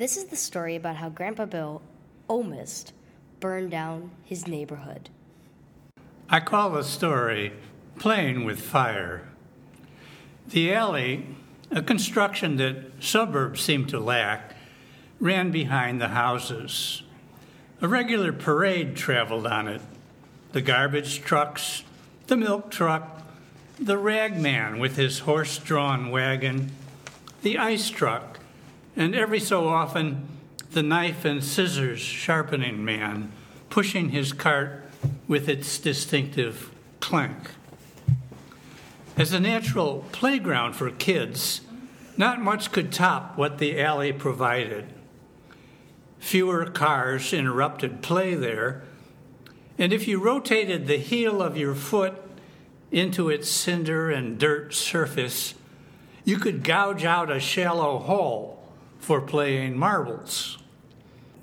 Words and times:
This 0.00 0.16
is 0.16 0.24
the 0.24 0.36
story 0.36 0.76
about 0.76 0.96
how 0.96 1.10
Grandpa 1.10 1.44
Bill 1.44 1.82
almost 2.26 2.94
burned 3.38 3.70
down 3.70 4.12
his 4.24 4.46
neighborhood. 4.46 5.10
I 6.26 6.40
call 6.40 6.70
the 6.70 6.84
story 6.84 7.52
Playing 7.98 8.44
with 8.44 8.62
Fire. 8.62 9.28
The 10.48 10.72
alley, 10.72 11.26
a 11.70 11.82
construction 11.82 12.56
that 12.56 12.76
suburbs 12.98 13.60
seem 13.60 13.84
to 13.88 14.00
lack, 14.00 14.56
ran 15.18 15.50
behind 15.50 16.00
the 16.00 16.08
houses. 16.08 17.02
A 17.82 17.86
regular 17.86 18.32
parade 18.32 18.96
traveled 18.96 19.46
on 19.46 19.68
it 19.68 19.82
the 20.52 20.62
garbage 20.62 21.20
trucks, 21.20 21.82
the 22.26 22.38
milk 22.38 22.70
truck, 22.70 23.22
the 23.78 23.98
rag 23.98 24.38
man 24.38 24.78
with 24.78 24.96
his 24.96 25.18
horse 25.18 25.58
drawn 25.58 26.10
wagon, 26.10 26.70
the 27.42 27.58
ice 27.58 27.90
truck, 27.90 28.39
and 28.96 29.14
every 29.14 29.40
so 29.40 29.68
often 29.68 30.28
the 30.72 30.82
knife 30.82 31.24
and 31.24 31.42
scissors 31.42 32.00
sharpening 32.00 32.84
man 32.84 33.32
pushing 33.70 34.10
his 34.10 34.32
cart 34.32 34.84
with 35.26 35.48
its 35.48 35.78
distinctive 35.78 36.70
clank. 36.98 37.50
As 39.16 39.32
a 39.32 39.40
natural 39.40 40.04
playground 40.12 40.74
for 40.74 40.90
kids, 40.90 41.60
not 42.16 42.40
much 42.40 42.72
could 42.72 42.92
top 42.92 43.36
what 43.38 43.58
the 43.58 43.80
alley 43.80 44.12
provided. 44.12 44.86
Fewer 46.18 46.66
cars 46.66 47.32
interrupted 47.32 48.02
play 48.02 48.34
there, 48.34 48.82
and 49.78 49.92
if 49.92 50.06
you 50.06 50.20
rotated 50.20 50.86
the 50.86 50.98
heel 50.98 51.40
of 51.40 51.56
your 51.56 51.74
foot 51.74 52.14
into 52.90 53.30
its 53.30 53.48
cinder 53.48 54.10
and 54.10 54.38
dirt 54.38 54.74
surface, 54.74 55.54
you 56.24 56.36
could 56.36 56.62
gouge 56.62 57.04
out 57.04 57.30
a 57.30 57.40
shallow 57.40 57.98
hole 57.98 58.59
for 59.00 59.20
playing 59.20 59.76
marbles. 59.76 60.58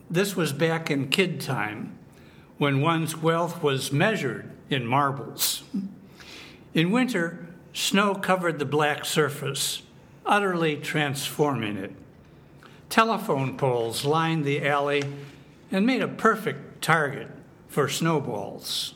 This 0.09 0.35
was 0.35 0.53
back 0.53 0.89
in 0.89 1.09
kid 1.09 1.41
time, 1.41 1.97
when 2.57 2.81
one's 2.81 3.17
wealth 3.17 3.61
was 3.61 3.91
measured 3.91 4.49
in 4.69 4.85
marbles. 4.85 5.63
In 6.73 6.91
winter, 6.91 7.47
snow 7.73 8.15
covered 8.15 8.59
the 8.59 8.65
black 8.65 9.03
surface, 9.03 9.81
utterly 10.25 10.77
transforming 10.77 11.77
it. 11.77 11.93
Telephone 12.89 13.57
poles 13.57 14.05
lined 14.05 14.45
the 14.45 14.65
alley 14.65 15.03
and 15.71 15.85
made 15.85 16.01
a 16.01 16.07
perfect 16.07 16.81
target 16.81 17.29
for 17.67 17.89
snowballs. 17.89 18.93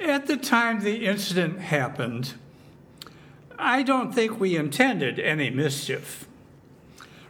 At 0.00 0.26
the 0.26 0.38
time 0.38 0.80
the 0.80 1.04
incident 1.04 1.60
happened, 1.60 2.34
I 3.58 3.82
don't 3.82 4.14
think 4.14 4.40
we 4.40 4.56
intended 4.56 5.18
any 5.18 5.50
mischief. 5.50 6.26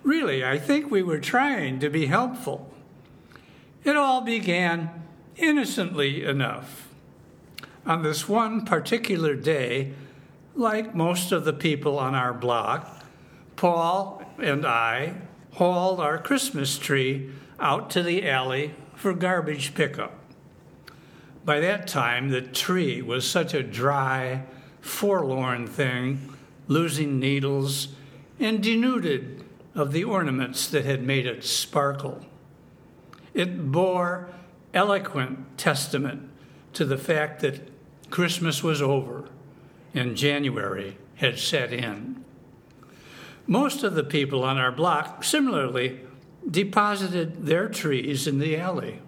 Really, 0.02 0.44
I 0.44 0.58
think 0.58 0.90
we 0.90 1.02
were 1.02 1.18
trying 1.18 1.78
to 1.80 1.90
be 1.90 2.06
helpful. 2.06 2.72
It 3.84 3.96
all 3.96 4.20
began 4.22 4.90
innocently 5.36 6.24
enough. 6.24 6.88
On 7.86 8.02
this 8.02 8.28
one 8.28 8.64
particular 8.64 9.34
day, 9.34 9.92
like 10.54 10.94
most 10.94 11.32
of 11.32 11.44
the 11.44 11.52
people 11.52 11.98
on 11.98 12.14
our 12.14 12.32
block, 12.32 13.04
Paul 13.56 14.22
and 14.38 14.66
I 14.66 15.14
hauled 15.52 16.00
our 16.00 16.18
Christmas 16.18 16.78
tree 16.78 17.30
out 17.58 17.90
to 17.90 18.02
the 18.02 18.28
alley 18.28 18.74
for 18.94 19.12
garbage 19.12 19.74
pickup. 19.74 20.14
By 21.44 21.60
that 21.60 21.88
time, 21.88 22.28
the 22.28 22.42
tree 22.42 23.02
was 23.02 23.28
such 23.28 23.54
a 23.54 23.62
dry, 23.62 24.44
forlorn 24.80 25.66
thing, 25.66 26.34
losing 26.68 27.18
needles 27.18 27.88
and 28.38 28.62
denuded 28.62 29.44
of 29.74 29.92
the 29.92 30.04
ornaments 30.04 30.68
that 30.68 30.84
had 30.84 31.02
made 31.02 31.26
it 31.26 31.44
sparkle. 31.44 32.24
It 33.34 33.70
bore 33.70 34.28
eloquent 34.74 35.58
testament 35.58 36.28
to 36.72 36.84
the 36.84 36.98
fact 36.98 37.40
that 37.40 37.68
Christmas 38.10 38.62
was 38.62 38.82
over 38.82 39.28
and 39.94 40.16
January 40.16 40.96
had 41.16 41.38
set 41.38 41.72
in. 41.72 42.24
Most 43.46 43.82
of 43.82 43.94
the 43.94 44.04
people 44.04 44.44
on 44.44 44.58
our 44.58 44.72
block 44.72 45.24
similarly 45.24 46.00
deposited 46.48 47.46
their 47.46 47.68
trees 47.68 48.26
in 48.26 48.38
the 48.38 48.56
alley. 48.56 49.00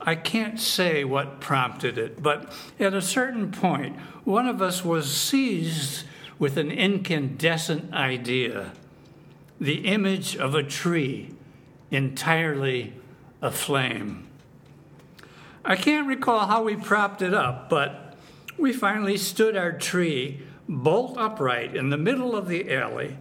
I 0.00 0.14
can't 0.14 0.58
say 0.58 1.04
what 1.04 1.40
prompted 1.40 1.98
it, 1.98 2.22
but 2.22 2.52
at 2.78 2.94
a 2.94 3.02
certain 3.02 3.50
point, 3.50 3.96
one 4.24 4.46
of 4.46 4.62
us 4.62 4.84
was 4.84 5.12
seized 5.12 6.04
with 6.38 6.56
an 6.56 6.70
incandescent 6.70 7.92
idea 7.92 8.72
the 9.60 9.86
image 9.86 10.36
of 10.36 10.54
a 10.54 10.62
tree 10.62 11.34
entirely 11.90 12.94
aflame. 13.42 14.26
I 15.64 15.76
can't 15.76 16.08
recall 16.08 16.46
how 16.46 16.62
we 16.62 16.76
propped 16.76 17.20
it 17.20 17.34
up, 17.34 17.68
but 17.68 18.16
we 18.56 18.72
finally 18.72 19.18
stood 19.18 19.56
our 19.56 19.72
tree 19.72 20.40
bolt 20.66 21.18
upright 21.18 21.76
in 21.76 21.90
the 21.90 21.98
middle 21.98 22.34
of 22.34 22.48
the 22.48 22.72
alley 22.72 23.18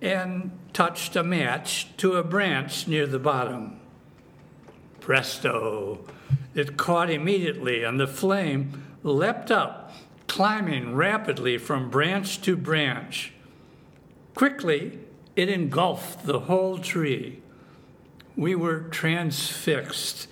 and 0.00 0.52
touched 0.72 1.16
a 1.16 1.24
match 1.24 1.96
to 1.96 2.14
a 2.14 2.22
branch 2.22 2.86
near 2.86 3.06
the 3.06 3.18
bottom. 3.18 3.80
Presto! 5.00 6.06
It 6.54 6.76
caught 6.76 7.10
immediately, 7.10 7.82
and 7.82 7.98
the 7.98 8.06
flame 8.06 8.84
leapt 9.02 9.50
up, 9.50 9.92
climbing 10.26 10.94
rapidly 10.94 11.58
from 11.58 11.90
branch 11.90 12.40
to 12.42 12.56
branch. 12.56 13.32
Quickly, 14.34 14.98
it 15.36 15.48
engulfed 15.48 16.26
the 16.26 16.40
whole 16.40 16.78
tree. 16.78 17.40
We 18.36 18.54
were 18.54 18.80
transfixed. 18.80 20.28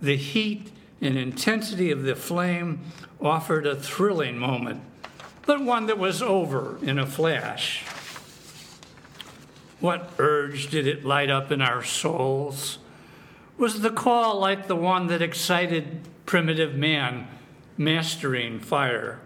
The 0.00 0.16
heat 0.16 0.70
and 1.00 1.16
intensity 1.16 1.90
of 1.90 2.02
the 2.02 2.14
flame 2.14 2.80
offered 3.20 3.66
a 3.66 3.76
thrilling 3.76 4.38
moment, 4.38 4.82
but 5.46 5.62
one 5.62 5.86
that 5.86 5.98
was 5.98 6.22
over 6.22 6.78
in 6.82 6.98
a 6.98 7.06
flash. 7.06 7.84
What 9.80 10.10
urge 10.18 10.70
did 10.70 10.86
it 10.86 11.04
light 11.04 11.30
up 11.30 11.52
in 11.52 11.62
our 11.62 11.82
souls? 11.82 12.78
Was 13.56 13.80
the 13.80 13.90
call 13.90 14.38
like 14.38 14.66
the 14.66 14.76
one 14.76 15.06
that 15.08 15.22
excited 15.22 16.00
primitive 16.26 16.74
man 16.74 17.28
mastering 17.76 18.60
fire? 18.60 19.20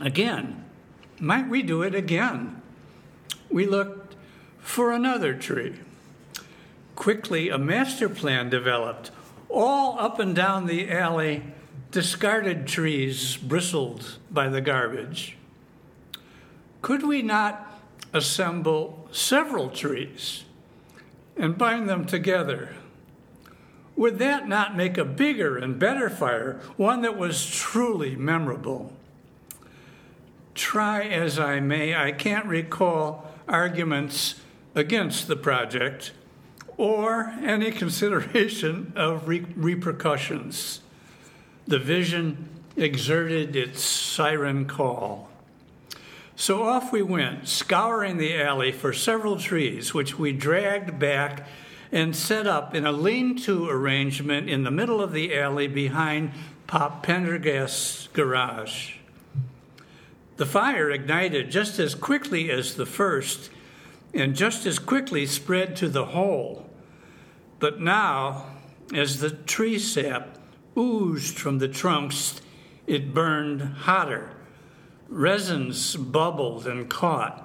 Again, 0.00 0.64
might 1.20 1.48
we 1.48 1.62
do 1.62 1.82
it 1.82 1.94
again? 1.94 2.62
We 3.50 3.66
looked 3.66 4.14
for 4.58 4.92
another 4.92 5.34
tree. 5.34 5.76
Quickly, 6.94 7.48
a 7.48 7.58
master 7.58 8.08
plan 8.08 8.50
developed. 8.50 9.10
All 9.48 9.98
up 9.98 10.18
and 10.18 10.34
down 10.34 10.66
the 10.66 10.90
alley, 10.90 11.42
discarded 11.90 12.66
trees 12.66 13.36
bristled 13.36 14.18
by 14.30 14.48
the 14.48 14.60
garbage. 14.60 15.36
Could 16.82 17.02
we 17.02 17.22
not 17.22 17.68
assemble 18.12 19.08
several 19.12 19.70
trees 19.70 20.44
and 21.36 21.58
bind 21.58 21.88
them 21.88 22.04
together. 22.04 22.74
Would 23.96 24.18
that 24.18 24.48
not 24.48 24.76
make 24.76 24.96
a 24.96 25.04
bigger 25.04 25.56
and 25.56 25.78
better 25.78 26.08
fire, 26.08 26.60
one 26.76 27.02
that 27.02 27.16
was 27.16 27.48
truly 27.48 28.16
memorable? 28.16 28.92
Try 30.54 31.02
as 31.02 31.38
I 31.38 31.60
may, 31.60 31.94
I 31.94 32.12
can't 32.12 32.46
recall 32.46 33.27
arguments 33.48 34.40
against 34.74 35.28
the 35.28 35.36
project 35.36 36.12
or 36.76 37.34
any 37.42 37.70
consideration 37.70 38.92
of 38.94 39.26
re- 39.26 39.46
repercussions. 39.56 40.80
The 41.66 41.78
vision 41.78 42.48
exerted 42.76 43.56
its 43.56 43.82
siren 43.82 44.66
call. 44.66 45.28
So 46.36 46.62
off 46.62 46.92
we 46.92 47.02
went, 47.02 47.48
scouring 47.48 48.16
the 48.16 48.40
alley 48.40 48.70
for 48.70 48.92
several 48.92 49.38
trees, 49.38 49.92
which 49.92 50.18
we 50.18 50.32
dragged 50.32 50.98
back 50.98 51.48
and 51.90 52.14
set 52.14 52.46
up 52.46 52.74
in 52.74 52.86
a 52.86 52.92
lean 52.92 53.36
to 53.38 53.68
arrangement 53.68 54.48
in 54.48 54.62
the 54.62 54.70
middle 54.70 55.00
of 55.00 55.12
the 55.12 55.36
alley 55.36 55.66
behind 55.66 56.30
Pop 56.68 57.02
Pendergast's 57.02 58.08
garage. 58.12 58.94
The 60.38 60.46
fire 60.46 60.88
ignited 60.88 61.50
just 61.50 61.80
as 61.80 61.96
quickly 61.96 62.48
as 62.48 62.76
the 62.76 62.86
first 62.86 63.50
and 64.14 64.36
just 64.36 64.66
as 64.66 64.78
quickly 64.78 65.26
spread 65.26 65.74
to 65.76 65.88
the 65.88 66.06
whole. 66.06 66.70
But 67.58 67.80
now, 67.80 68.46
as 68.94 69.18
the 69.18 69.30
tree 69.30 69.80
sap 69.80 70.38
oozed 70.76 71.36
from 71.36 71.58
the 71.58 71.66
trunks, 71.66 72.40
it 72.86 73.12
burned 73.12 73.62
hotter 73.62 74.30
Resins 75.08 75.96
bubbled 75.96 76.66
and 76.66 76.88
caught. 76.88 77.44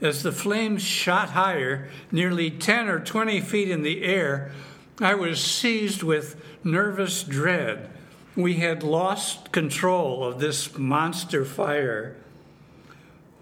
As 0.00 0.22
the 0.22 0.32
flames 0.32 0.82
shot 0.82 1.30
higher, 1.30 1.90
nearly 2.12 2.50
10 2.50 2.88
or 2.88 3.00
20 3.00 3.40
feet 3.40 3.68
in 3.68 3.82
the 3.82 4.04
air, 4.04 4.52
I 5.00 5.14
was 5.14 5.42
seized 5.42 6.02
with 6.02 6.40
nervous 6.62 7.24
dread. 7.24 7.90
We 8.36 8.54
had 8.54 8.82
lost 8.82 9.52
control 9.52 10.24
of 10.24 10.40
this 10.40 10.76
monster 10.76 11.44
fire. 11.44 12.16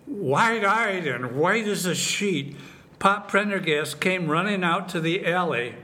Wide 0.06 0.64
eyed 0.64 1.06
and 1.06 1.36
white 1.36 1.66
as 1.66 1.86
a 1.86 1.94
sheet, 1.94 2.56
Pop 2.98 3.28
Prendergast 3.28 4.00
came 4.00 4.30
running 4.30 4.62
out 4.62 4.88
to 4.90 5.00
the 5.00 5.26
alley. 5.26 5.74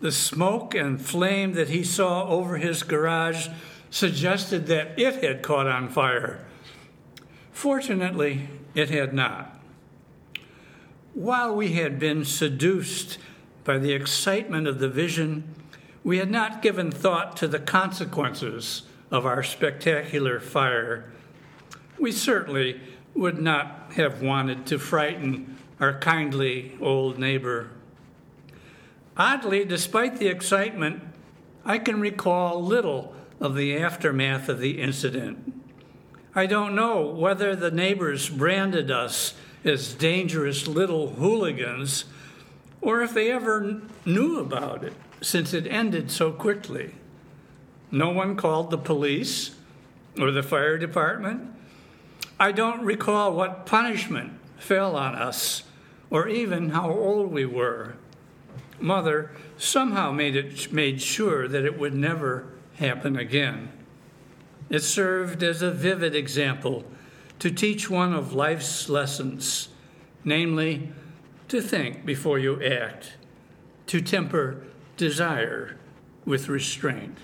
The 0.00 0.10
smoke 0.10 0.74
and 0.74 1.00
flame 1.00 1.52
that 1.52 1.68
he 1.68 1.84
saw 1.84 2.26
over 2.28 2.56
his 2.56 2.82
garage 2.82 3.48
suggested 3.90 4.66
that 4.66 4.98
it 4.98 5.22
had 5.22 5.42
caught 5.42 5.66
on 5.66 5.90
fire. 5.90 6.44
Fortunately, 7.52 8.48
it 8.74 8.88
had 8.88 9.12
not. 9.12 9.60
While 11.12 11.54
we 11.54 11.72
had 11.72 11.98
been 11.98 12.24
seduced 12.24 13.18
by 13.64 13.76
the 13.76 13.92
excitement 13.92 14.66
of 14.66 14.78
the 14.78 14.88
vision, 14.88 15.54
we 16.02 16.18
had 16.18 16.30
not 16.30 16.62
given 16.62 16.90
thought 16.90 17.36
to 17.36 17.48
the 17.48 17.58
consequences 17.58 18.82
of 19.10 19.26
our 19.26 19.42
spectacular 19.42 20.40
fire. 20.40 21.10
We 21.98 22.12
certainly 22.12 22.80
would 23.14 23.40
not 23.40 23.92
have 23.96 24.22
wanted 24.22 24.66
to 24.66 24.78
frighten 24.78 25.58
our 25.78 25.98
kindly 25.98 26.76
old 26.80 27.18
neighbor. 27.18 27.70
Oddly, 29.16 29.64
despite 29.64 30.16
the 30.16 30.28
excitement, 30.28 31.02
I 31.64 31.78
can 31.78 32.00
recall 32.00 32.62
little 32.62 33.14
of 33.38 33.54
the 33.54 33.76
aftermath 33.76 34.48
of 34.48 34.60
the 34.60 34.80
incident. 34.80 35.52
I 36.34 36.46
don't 36.46 36.74
know 36.74 37.06
whether 37.06 37.56
the 37.56 37.70
neighbors 37.70 38.28
branded 38.28 38.90
us 38.90 39.34
as 39.64 39.94
dangerous 39.94 40.66
little 40.66 41.14
hooligans 41.14 42.04
or 42.80 43.02
if 43.02 43.12
they 43.12 43.30
ever 43.30 43.82
knew 44.06 44.38
about 44.38 44.84
it 44.84 44.94
since 45.20 45.52
it 45.52 45.66
ended 45.66 46.10
so 46.10 46.32
quickly. 46.32 46.94
No 47.90 48.10
one 48.10 48.36
called 48.36 48.70
the 48.70 48.78
police 48.78 49.56
or 50.18 50.30
the 50.30 50.42
fire 50.42 50.78
department. 50.78 51.52
I 52.38 52.52
don't 52.52 52.82
recall 52.82 53.34
what 53.34 53.66
punishment 53.66 54.32
fell 54.58 54.96
on 54.96 55.14
us 55.14 55.64
or 56.10 56.28
even 56.28 56.70
how 56.70 56.90
old 56.90 57.30
we 57.30 57.44
were. 57.44 57.94
Mother 58.78 59.30
somehow 59.56 60.10
made, 60.10 60.36
it, 60.36 60.72
made 60.72 61.02
sure 61.02 61.46
that 61.46 61.64
it 61.64 61.78
would 61.78 61.94
never 61.94 62.46
happen 62.76 63.16
again. 63.16 63.70
It 64.70 64.80
served 64.80 65.42
as 65.42 65.62
a 65.62 65.70
vivid 65.70 66.14
example 66.14 66.84
to 67.40 67.50
teach 67.50 67.90
one 67.90 68.14
of 68.14 68.32
life's 68.32 68.88
lessons, 68.88 69.68
namely, 70.24 70.92
to 71.48 71.60
think 71.60 72.06
before 72.06 72.38
you 72.38 72.62
act, 72.62 73.14
to 73.86 74.00
temper 74.00 74.62
desire 75.00 75.78
with 76.26 76.50
restraint. 76.50 77.16